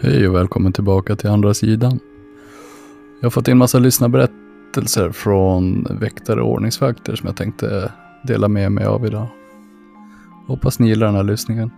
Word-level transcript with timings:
Hej 0.00 0.28
och 0.28 0.34
välkommen 0.34 0.72
tillbaka 0.72 1.16
till 1.16 1.30
andra 1.30 1.54
sidan. 1.54 2.00
Jag 3.20 3.26
har 3.26 3.30
fått 3.30 3.48
in 3.48 3.58
massa 3.58 3.78
lyssnarberättelser 3.78 5.10
från 5.10 5.86
väktare 5.90 6.42
och 6.42 6.50
ordningsvakter 6.50 7.16
som 7.16 7.26
jag 7.26 7.36
tänkte 7.36 7.92
dela 8.24 8.48
med 8.48 8.72
mig 8.72 8.84
av 8.84 9.06
idag. 9.06 9.26
Hoppas 10.46 10.78
ni 10.78 10.88
gillar 10.88 11.06
den 11.06 11.16
här 11.16 11.22
lyssningen. 11.22 11.70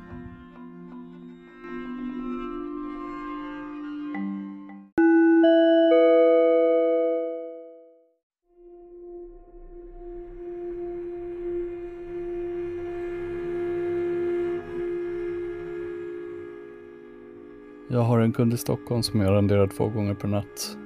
Jag 17.93 18.03
har 18.03 18.21
en 18.21 18.33
kund 18.33 18.55
i 18.55 18.57
Stockholm 18.57 19.03
som 19.03 19.21
jag 19.21 19.29
arrenderar 19.33 19.67
två 19.67 19.89
gånger 19.89 20.15
per 20.15 20.29
natt. 20.29 20.77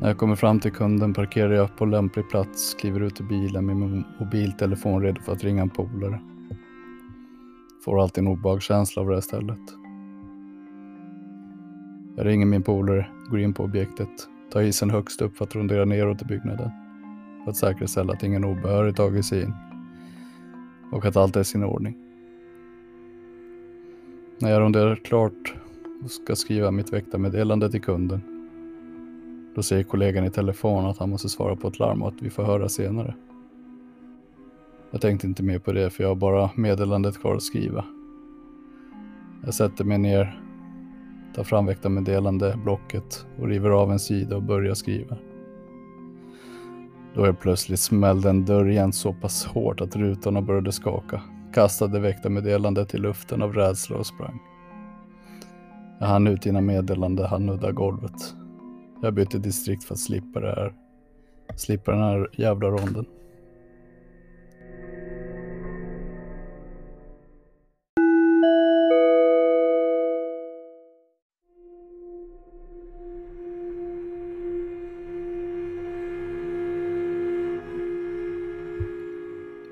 När 0.00 0.08
jag 0.08 0.18
kommer 0.18 0.36
fram 0.36 0.60
till 0.60 0.72
kunden 0.72 1.14
parkerar 1.14 1.52
jag 1.52 1.76
på 1.76 1.86
lämplig 1.86 2.28
plats, 2.28 2.74
kliver 2.74 3.00
ut 3.00 3.20
ur 3.20 3.24
bilen 3.24 3.66
med 3.66 3.76
min 3.76 4.04
mobiltelefon 4.20 5.02
redo 5.02 5.20
för 5.20 5.32
att 5.32 5.44
ringa 5.44 5.62
en 5.62 5.70
polare. 5.70 6.20
Får 7.84 8.02
alltid 8.02 8.24
en 8.24 8.28
obehagskänsla 8.28 9.02
av 9.02 9.08
det 9.08 9.14
här 9.14 9.20
stället. 9.20 9.60
Jag 12.16 12.26
ringer 12.26 12.46
min 12.46 12.62
polare, 12.62 13.06
går 13.30 13.40
in 13.40 13.54
på 13.54 13.62
objektet, 13.62 14.28
tar 14.52 14.62
hissen 14.62 14.90
högst 14.90 15.22
upp 15.22 15.36
för 15.36 15.44
att 15.44 15.54
rondera 15.54 15.84
neråt 15.84 16.22
i 16.22 16.24
byggnaden. 16.24 16.70
För 17.44 17.50
att 17.50 17.56
säkerställa 17.56 18.12
att 18.12 18.22
ingen 18.22 18.44
obehörig 18.44 18.96
tagit 18.96 19.24
sig 19.24 19.42
in. 19.42 19.54
Och 20.92 21.04
att 21.04 21.16
allt 21.16 21.36
är 21.36 21.40
i 21.40 21.44
sin 21.44 21.64
ordning. 21.64 22.03
När 24.44 24.50
jag 24.50 24.60
ronderar 24.60 24.96
klart 24.96 25.54
och 26.04 26.10
ska 26.10 26.36
skriva 26.36 26.70
mitt 26.70 26.92
väktarmeddelande 26.92 27.70
till 27.70 27.82
kunden. 27.82 28.20
Då 29.54 29.62
säger 29.62 29.82
kollegan 29.82 30.24
i 30.24 30.30
telefon 30.30 30.86
att 30.86 30.98
han 30.98 31.10
måste 31.10 31.28
svara 31.28 31.56
på 31.56 31.68
ett 31.68 31.78
larm 31.78 32.02
och 32.02 32.08
att 32.08 32.22
vi 32.22 32.30
får 32.30 32.42
höra 32.42 32.68
senare. 32.68 33.14
Jag 34.90 35.00
tänkte 35.00 35.26
inte 35.26 35.42
mer 35.42 35.58
på 35.58 35.72
det 35.72 35.90
för 35.90 36.02
jag 36.02 36.10
har 36.10 36.14
bara 36.16 36.50
meddelandet 36.54 37.18
kvar 37.18 37.34
att 37.34 37.42
skriva. 37.42 37.84
Jag 39.44 39.54
sätter 39.54 39.84
mig 39.84 39.98
ner, 39.98 40.40
tar 41.34 41.44
fram 41.44 41.66
väktarmeddelande, 41.66 42.58
blocket 42.64 43.26
och 43.38 43.48
river 43.48 43.70
av 43.70 43.92
en 43.92 43.98
sida 43.98 44.36
och 44.36 44.42
börjar 44.42 44.74
skriva. 44.74 45.16
Då 47.14 47.24
är 47.24 47.32
plötsligt 47.32 47.80
smällde 47.80 48.30
en 48.30 48.44
dörr 48.44 48.70
igen 48.70 48.92
så 48.92 49.12
pass 49.12 49.44
hårt 49.44 49.80
att 49.80 49.96
rutorna 49.96 50.42
började 50.42 50.72
skaka 50.72 51.20
kastade 51.54 52.00
väktarmeddelandet 52.00 52.94
i 52.94 52.98
luften 52.98 53.42
av 53.42 53.52
rädsla 53.52 53.96
och 53.96 54.06
sprang. 54.06 54.40
Jag 56.00 56.06
hann 56.06 56.26
ut 56.26 56.46
innan 56.46 56.66
meddelande 56.66 57.26
hann 57.26 57.46
nudda 57.46 57.72
golvet. 57.72 58.34
Jag 59.02 59.14
bytte 59.14 59.38
distrikt 59.38 59.84
för 59.84 59.94
att 59.94 60.00
slippa 60.00 60.40
det 60.40 60.48
här. 60.48 60.74
Slippa 61.56 61.92
den 61.92 62.00
här 62.00 62.28
jävla 62.32 62.68
ronden. 62.68 63.06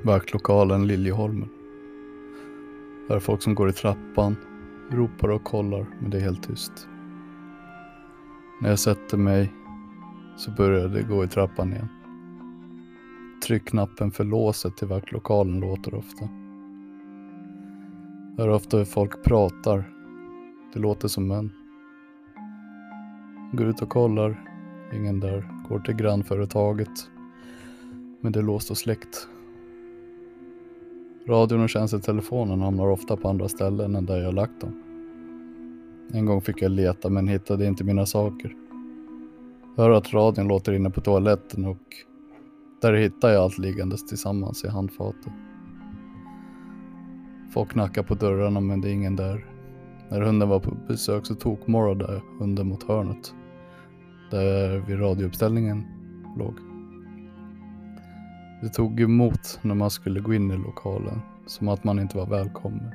Vaktlokalen 0.04 0.86
Liljeholmen. 0.86 1.61
Hör 3.12 3.20
folk 3.20 3.42
som 3.42 3.54
går 3.54 3.68
i 3.68 3.72
trappan, 3.72 4.36
ropar 4.90 5.28
och 5.28 5.44
kollar, 5.44 5.86
men 6.00 6.10
det 6.10 6.16
är 6.16 6.20
helt 6.20 6.48
tyst. 6.48 6.88
När 8.60 8.68
jag 8.68 8.78
sätter 8.78 9.16
mig 9.16 9.52
så 10.36 10.50
börjar 10.50 10.88
det 10.88 11.02
gå 11.02 11.24
i 11.24 11.28
trappan 11.28 11.72
igen. 11.72 11.88
Tryckknappen 13.46 14.10
för 14.10 14.24
låset 14.24 14.76
till 14.76 14.88
vaktlokalen 14.88 15.60
låter 15.60 15.94
ofta. 15.94 16.28
Hör 18.38 18.48
ofta 18.48 18.76
hur 18.76 18.84
folk 18.84 19.24
pratar. 19.24 19.84
Det 20.74 20.80
låter 20.80 21.08
som 21.08 21.28
män. 21.28 21.52
Går 23.52 23.66
ut 23.66 23.82
och 23.82 23.88
kollar. 23.88 24.44
Ingen 24.92 25.20
där. 25.20 25.48
Går 25.68 25.78
till 25.78 25.94
grannföretaget. 25.94 27.10
Men 28.20 28.32
det 28.32 28.38
är 28.38 28.44
låst 28.44 28.70
och 28.70 28.78
släckt. 28.78 29.28
Radion 31.26 31.62
och 31.62 31.68
tjänstetelefonen 31.68 32.60
hamnar 32.60 32.86
ofta 32.86 33.16
på 33.16 33.28
andra 33.28 33.48
ställen 33.48 33.96
än 33.96 34.06
där 34.06 34.22
jag 34.22 34.34
lagt 34.34 34.60
dem. 34.60 34.82
En 36.12 36.26
gång 36.26 36.40
fick 36.40 36.62
jag 36.62 36.70
leta 36.70 37.08
men 37.10 37.28
hittade 37.28 37.66
inte 37.66 37.84
mina 37.84 38.06
saker. 38.06 38.56
Hör 39.76 39.90
att 39.90 40.14
radion 40.14 40.48
låter 40.48 40.72
inne 40.72 40.90
på 40.90 41.00
toaletten 41.00 41.64
och 41.64 41.78
där 42.80 42.92
hittar 42.92 43.30
jag 43.30 43.42
allt 43.42 43.58
liggandes 43.58 44.06
tillsammans 44.06 44.64
i 44.64 44.68
handfatet. 44.68 45.32
Folk 47.52 47.70
knackar 47.70 48.02
på 48.02 48.14
dörrarna 48.14 48.60
men 48.60 48.80
det 48.80 48.88
är 48.88 48.92
ingen 48.92 49.16
där. 49.16 49.46
När 50.10 50.20
hunden 50.20 50.48
var 50.48 50.60
på 50.60 50.76
besök 50.88 51.26
så 51.26 51.34
tokmorrade 51.34 52.22
hunden 52.38 52.68
mot 52.68 52.82
hörnet. 52.82 53.34
Där 54.30 54.78
vid 54.78 55.00
radiouppställningen 55.00 55.84
låg. 56.38 56.71
Det 58.62 58.68
tog 58.68 59.00
emot 59.00 59.58
när 59.62 59.74
man 59.74 59.90
skulle 59.90 60.20
gå 60.20 60.34
in 60.34 60.50
i 60.50 60.56
lokalen, 60.56 61.20
som 61.46 61.68
att 61.68 61.84
man 61.84 61.98
inte 61.98 62.16
var 62.16 62.26
välkommen. 62.26 62.90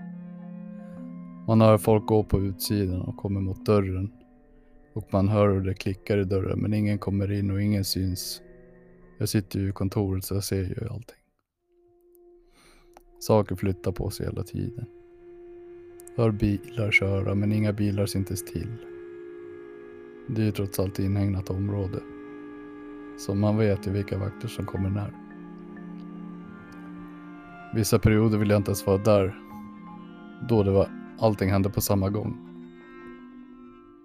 Man 1.47 1.61
hör 1.61 1.77
folk 1.77 2.05
gå 2.05 2.23
på 2.23 2.39
utsidan 2.39 3.01
och 3.01 3.17
kommer 3.17 3.41
mot 3.41 3.65
dörren 3.65 4.11
och 4.93 5.13
man 5.13 5.27
hör 5.27 5.49
hur 5.49 5.61
det 5.61 5.73
klickar 5.73 6.17
i 6.17 6.23
dörren 6.23 6.59
men 6.59 6.73
ingen 6.73 6.99
kommer 6.99 7.31
in 7.31 7.51
och 7.51 7.61
ingen 7.61 7.85
syns. 7.85 8.41
Jag 9.17 9.29
sitter 9.29 9.59
ju 9.59 9.69
i 9.69 9.71
kontoret 9.71 10.23
så 10.23 10.33
jag 10.33 10.43
ser 10.43 10.63
ju 10.63 10.87
allting. 10.89 11.23
Saker 13.19 13.55
flyttar 13.55 13.91
på 13.91 14.09
sig 14.09 14.25
hela 14.25 14.43
tiden. 14.43 14.85
Hör 16.17 16.31
bilar 16.31 16.91
köra 16.91 17.35
men 17.35 17.51
inga 17.51 17.73
bilar 17.73 18.05
syntes 18.05 18.45
till. 18.45 18.71
Det 20.29 20.41
är 20.41 20.45
ju 20.45 20.51
trots 20.51 20.79
allt 20.79 20.99
inhägnat 20.99 21.49
område. 21.49 21.99
Så 23.19 23.35
man 23.35 23.57
vet 23.57 23.87
ju 23.87 23.91
vilka 23.91 24.17
vakter 24.17 24.47
som 24.47 24.65
kommer 24.65 24.89
när. 24.89 25.26
Vissa 27.73 27.99
perioder 27.99 28.37
vill 28.37 28.49
jag 28.49 28.59
inte 28.59 28.69
ens 28.69 28.87
vara 28.87 28.97
där. 28.97 29.35
Då 30.49 30.63
det 30.63 30.71
var, 30.71 30.89
allting 31.19 31.49
hände 31.49 31.69
på 31.69 31.81
samma 31.81 32.09
gång. 32.09 32.37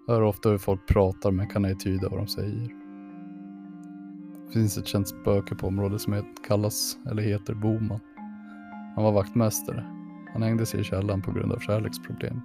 Jag 0.07 0.13
hör 0.13 0.21
ofta 0.21 0.49
hur 0.49 0.57
folk 0.57 0.87
pratar 0.87 1.31
men 1.31 1.49
kan 1.49 1.65
ej 1.65 1.77
tyda 1.77 2.09
vad 2.09 2.19
de 2.19 2.27
säger. 2.27 2.69
Det 4.47 4.53
finns 4.53 4.77
ett 4.77 4.87
känt 4.87 5.07
spöke 5.07 5.55
på 5.55 5.67
området 5.67 6.01
som 6.01 6.23
kallas, 6.47 6.97
eller 7.11 7.23
heter 7.23 7.53
Boman. 7.53 7.99
Han 8.95 9.03
var 9.03 9.11
vaktmästare. 9.11 9.85
Han 10.33 10.43
hängde 10.43 10.65
sig 10.65 10.79
i 10.79 10.83
källaren 10.83 11.21
på 11.21 11.31
grund 11.31 11.51
av 11.51 11.59
kärleksproblem. 11.59 12.41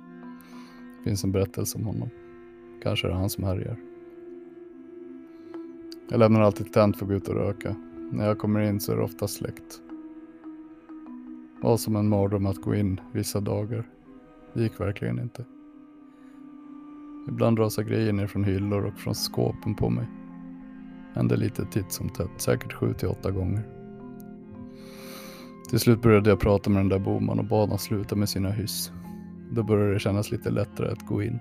Det 0.99 1.05
finns 1.05 1.25
en 1.25 1.33
berättelse 1.33 1.79
om 1.79 1.87
honom. 1.87 2.11
Kanske 2.83 3.07
är 3.07 3.11
det 3.11 3.17
han 3.17 3.31
som 3.31 3.45
härjar. 3.45 3.77
Jag 6.09 6.19
lämnar 6.19 6.41
alltid 6.41 6.73
tänt 6.73 6.97
för 6.97 7.05
att 7.05 7.09
gå 7.09 7.17
ut 7.17 7.29
och 7.29 7.35
röka. 7.35 7.77
När 8.13 8.27
jag 8.27 8.39
kommer 8.39 8.61
in 8.61 8.81
så 8.81 8.93
är 8.93 8.97
det 8.97 9.03
ofta 9.03 9.29
släckt 9.29 9.83
var 11.63 11.77
som 11.77 11.97
en 11.97 12.09
mardröm 12.09 12.47
att 12.47 12.63
gå 12.63 12.75
in 12.75 13.01
vissa 13.13 13.41
dagar. 13.41 13.85
Det 14.55 14.63
gick 14.63 14.81
verkligen 14.81 15.19
inte. 15.19 15.45
Ibland 17.29 17.59
rasar 17.59 17.83
grejer 17.83 18.13
ner 18.13 18.27
från 18.27 18.45
hyllor 18.45 18.85
och 18.85 18.99
från 18.99 19.15
skåpen 19.15 19.75
på 19.75 19.91
mig. 19.91 20.07
Hände 21.15 21.37
lite 21.37 21.65
titt 21.65 21.93
som 21.93 22.09
tätt, 22.09 22.31
säkert 22.37 22.73
sju 22.73 22.95
till 22.95 23.09
åtta 23.09 23.31
gånger. 23.31 23.63
Till 25.71 25.81
slut 25.81 26.03
började 26.03 26.31
jag 26.31 26.41
prata 26.41 26.71
med 26.71 26.81
den 26.81 26.89
där 26.89 26.99
Boman 26.99 27.39
och 27.39 27.45
bad 27.45 27.61
honom 27.61 27.79
sluta 27.79 28.17
med 28.17 28.29
sina 28.29 28.51
hyss. 28.51 28.93
Då 29.51 29.63
började 29.63 29.93
det 29.93 29.99
kännas 29.99 30.31
lite 30.31 30.51
lättare 30.51 30.93
att 30.93 31.07
gå 31.07 31.23
in. 31.23 31.39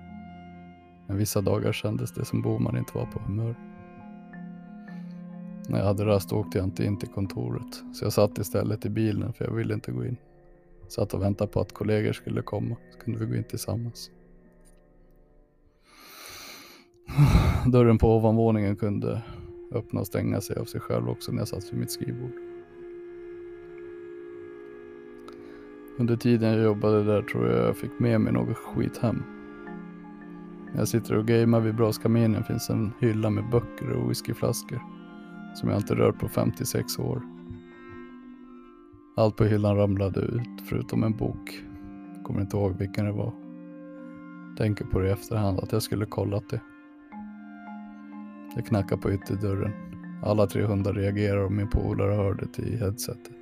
Men 1.06 1.16
vissa 1.16 1.40
dagar 1.40 1.72
kändes 1.72 2.12
det 2.12 2.24
som 2.24 2.42
Boman 2.42 2.76
inte 2.76 2.98
var 2.98 3.06
på 3.06 3.18
humör. 3.18 3.67
När 5.68 5.78
jag 5.78 5.86
hade 5.86 6.04
rast 6.04 6.32
åkte 6.32 6.58
jag 6.58 6.66
inte 6.66 6.84
in 6.84 6.98
till 6.98 7.08
kontoret, 7.08 7.82
så 7.92 8.04
jag 8.04 8.12
satt 8.12 8.38
istället 8.38 8.86
i 8.86 8.90
bilen 8.90 9.32
för 9.32 9.44
jag 9.44 9.52
ville 9.52 9.74
inte 9.74 9.92
gå 9.92 10.04
in. 10.04 10.16
Satt 10.88 11.14
och 11.14 11.22
väntade 11.22 11.52
på 11.52 11.60
att 11.60 11.72
kollegor 11.72 12.12
skulle 12.12 12.42
komma, 12.42 12.76
så 12.90 12.98
kunde 12.98 13.20
vi 13.20 13.26
gå 13.26 13.34
in 13.34 13.44
tillsammans. 13.44 14.10
Dörren 17.66 17.98
på 17.98 18.16
ovanvåningen 18.16 18.76
kunde 18.76 19.22
öppna 19.72 20.00
och 20.00 20.06
stänga 20.06 20.40
sig 20.40 20.56
av 20.56 20.64
sig 20.64 20.80
själv 20.80 21.08
också 21.08 21.32
när 21.32 21.38
jag 21.38 21.48
satt 21.48 21.72
vid 21.72 21.80
mitt 21.80 21.92
skrivbord. 21.92 22.32
Under 25.98 26.16
tiden 26.16 26.52
jag 26.52 26.64
jobbade 26.64 27.04
där 27.04 27.22
tror 27.22 27.48
jag 27.48 27.68
jag 27.68 27.76
fick 27.76 27.98
med 27.98 28.20
mig 28.20 28.32
något 28.32 28.56
skit 28.56 28.98
hem. 28.98 29.22
När 30.72 30.78
jag 30.78 30.88
sitter 30.88 31.16
och 31.16 31.26
gamer 31.26 31.60
vid 31.60 31.76
braskaminen 31.76 32.44
finns 32.44 32.70
en 32.70 32.92
hylla 33.00 33.30
med 33.30 33.50
böcker 33.50 33.90
och 33.90 34.10
whiskyflaskor 34.10 34.97
som 35.54 35.68
jag 35.68 35.78
inte 35.78 35.94
rört 35.94 36.18
på 36.18 36.28
56 36.28 36.98
år. 36.98 37.22
Allt 39.16 39.36
på 39.36 39.44
hyllan 39.44 39.76
ramlade 39.76 40.20
ut 40.20 40.62
förutom 40.64 41.04
en 41.04 41.16
bok. 41.16 41.64
Kommer 42.22 42.40
inte 42.40 42.56
ihåg 42.56 42.78
vilken 42.78 43.04
det 43.04 43.12
var. 43.12 43.32
Tänker 44.56 44.84
på 44.84 44.98
det 44.98 45.08
i 45.08 45.10
efterhand 45.10 45.60
att 45.60 45.72
jag 45.72 45.82
skulle 45.82 46.06
kollat 46.06 46.48
det. 46.50 46.60
Det 48.56 48.62
knackar 48.62 48.96
på 48.96 49.12
ytterdörren. 49.12 49.72
Alla 50.22 50.46
tre 50.46 50.64
hundar 50.64 50.94
reagerar 50.94 51.44
och 51.44 51.52
min 51.52 51.68
polare 51.68 52.14
hörde 52.14 52.46
till 52.46 52.78
headsetet. 52.78 53.32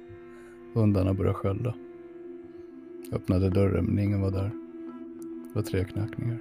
Hundarna 0.75 1.15
börjar 1.15 1.33
skälla. 1.33 1.75
Jag 3.11 3.17
öppnade 3.17 3.51
dörren 3.51 3.85
men 3.85 3.99
ingen 3.99 4.21
var 4.21 4.31
där. 4.31 4.51
Det 5.49 5.55
var 5.55 5.63
tre 5.63 5.85
knackningar. 5.85 6.39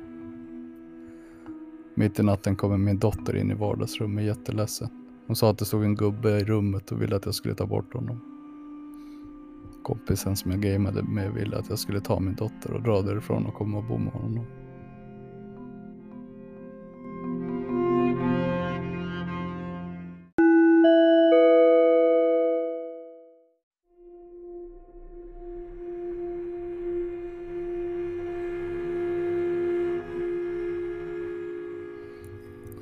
Mitt 1.94 2.19
i 2.19 2.23
natten 2.23 2.56
kommer 2.56 2.77
min 2.77 3.00
dotter 3.00 3.35
in 3.35 3.51
i 3.51 3.53
vardagsrummet 3.53 4.25
jätteledsen. 4.25 5.04
Hon 5.27 5.36
sa 5.36 5.50
att 5.50 5.57
det 5.57 5.66
stod 5.66 5.83
en 5.83 5.95
gubbe 5.95 6.30
i 6.30 6.44
rummet 6.44 6.92
och 6.92 7.01
ville 7.01 7.16
att 7.16 7.25
jag 7.25 7.36
skulle 7.36 7.56
ta 7.56 7.66
bort 7.66 7.94
honom. 7.94 8.19
Kompisen 9.83 10.36
som 10.36 10.51
jag 10.51 10.62
gameade 10.62 11.04
med 11.04 11.33
ville 11.33 11.57
att 11.57 11.69
jag 11.69 11.80
skulle 11.80 12.01
ta 12.01 12.19
min 12.19 12.36
dotter 12.36 12.74
och 12.74 12.81
dra 12.81 13.01
därifrån 13.01 13.45
och 13.45 13.54
komma 13.54 13.77
och 13.77 13.83
bo 13.83 13.98
med 13.98 14.13
honom. 14.13 14.45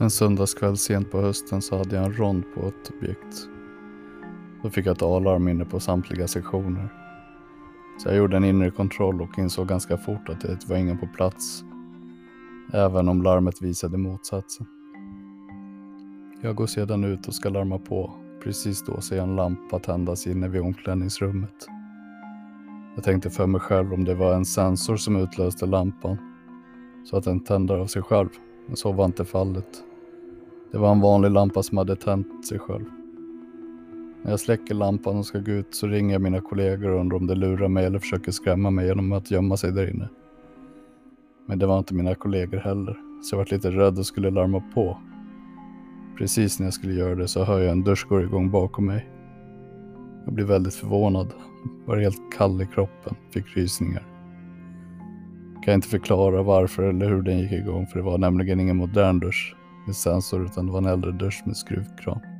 En 0.04 0.10
söndagskväll 0.10 0.78
sent 0.78 1.12
på 1.12 1.22
hösten 1.22 1.62
så 1.62 1.78
hade 1.78 1.96
jag 1.96 2.06
en 2.06 2.14
rond 2.14 2.44
på 2.56 2.68
ett 2.68 2.92
objekt. 2.96 3.50
Då 4.64 4.70
fick 4.70 4.86
jag 4.86 4.96
ett 4.96 5.02
alarm 5.02 5.48
inne 5.48 5.66
på 5.66 5.80
samtliga 5.80 6.28
sektioner. 6.28 6.94
Så 7.98 8.10
jag 8.10 8.18
gjorde 8.18 8.38
en 8.38 8.44
inre 8.44 8.72
kontroll 8.72 9.22
och 9.22 9.40
insåg 9.40 9.68
ganska 9.68 9.98
fort 9.98 10.30
att 10.30 10.42
det 10.42 10.70
var 10.70 10.78
ingen 10.78 10.98
på 10.98 11.08
plats. 11.08 11.64
Även 12.74 13.10
om 13.10 13.22
larmet 13.22 13.62
visade 13.62 13.98
motsatsen. 13.98 14.66
Jag 16.42 16.56
går 16.56 16.68
sedan 16.68 17.04
ut 17.04 17.28
och 17.28 17.36
ska 17.36 17.50
larma 17.50 17.80
på. 17.80 18.14
Precis 18.44 18.86
då 18.86 19.02
ser 19.02 19.16
jag 19.16 19.30
en 19.30 19.36
lampa 19.36 19.80
tändas 19.80 20.28
inne 20.28 20.48
vid 20.48 20.62
omklädningsrummet. 20.62 21.68
Jag 22.96 23.04
tänkte 23.04 23.30
för 23.30 23.48
mig 23.48 23.62
själv 23.62 23.94
om 23.94 24.04
det 24.04 24.16
var 24.16 24.34
en 24.34 24.46
sensor 24.46 24.98
som 24.98 25.16
utlöste 25.16 25.66
lampan. 25.66 26.18
Så 27.06 27.18
att 27.18 27.24
den 27.24 27.40
tänder 27.40 27.78
av 27.78 27.88
sig 27.88 28.02
själv. 28.02 28.30
Men 28.68 28.76
så 28.76 28.92
var 28.92 29.06
inte 29.06 29.26
fallet. 29.26 29.84
Det 30.74 30.80
var 30.80 30.92
en 30.92 31.02
vanlig 31.02 31.32
lampa 31.32 31.64
som 31.64 31.78
hade 31.78 31.96
tänt 31.96 32.48
sig 32.48 32.60
själv. 32.60 32.86
När 34.24 34.32
jag 34.32 34.40
släcker 34.40 34.76
lampan 34.76 35.18
och 35.18 35.26
ska 35.26 35.40
gå 35.40 35.52
ut 35.52 35.76
så 35.76 35.88
ringer 35.88 36.14
jag 36.14 36.22
mina 36.22 36.42
kollegor 36.42 36.90
och 36.90 37.00
undrar 37.00 37.18
om 37.18 37.28
de 37.28 37.36
lurar 37.36 37.68
mig 37.68 37.86
eller 37.86 38.00
försöker 38.00 38.32
skrämma 38.32 38.72
mig 38.72 38.86
genom 38.86 39.12
att 39.12 39.32
gömma 39.32 39.58
sig 39.58 39.72
där 39.72 39.90
inne. 39.90 40.10
Men 41.46 41.60
det 41.60 41.66
var 41.66 41.78
inte 41.78 41.94
mina 41.94 42.16
kollegor 42.16 42.58
heller, 42.58 42.98
så 43.24 43.34
jag 43.34 43.38
var 43.38 43.48
lite 43.52 43.72
rädd 43.72 44.00
och 44.00 44.06
skulle 44.06 44.30
larma 44.30 44.64
på. 44.74 44.98
Precis 46.18 46.60
när 46.60 46.68
jag 46.68 46.74
skulle 46.74 46.94
göra 46.94 47.16
det 47.16 47.28
så 47.28 47.44
hör 47.44 47.60
jag 47.60 47.72
en 47.72 47.84
dusch 47.84 48.08
gå 48.10 48.22
igång 48.22 48.52
bakom 48.52 48.86
mig. 48.86 49.10
Jag 50.26 50.34
blev 50.34 50.48
väldigt 50.48 50.76
förvånad, 50.76 51.34
var 51.86 51.98
helt 51.98 52.34
kall 52.38 52.62
i 52.62 52.66
kroppen, 52.66 53.16
fick 53.34 53.58
rysningar. 53.58 54.06
Kan 55.66 55.74
inte 55.74 55.88
förklara 55.88 56.44
varför 56.44 56.84
eller 56.84 57.10
hur 57.10 57.22
den 57.22 57.40
gick 57.40 57.52
igång 57.52 57.88
för 57.88 58.00
det 58.00 58.06
var 58.06 58.18
nämligen 58.18 58.60
ingen 58.60 58.78
modern 58.78 59.20
dusch 59.20 59.56
med 59.86 59.96
sensor 59.96 60.46
utan 60.46 60.66
det 60.66 60.72
var 60.72 60.80
en 60.80 60.86
äldre 60.86 61.12
dusch 61.12 61.42
med 61.46 61.58
skruvkran. 61.58 62.33